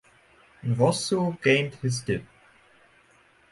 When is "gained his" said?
1.43-2.01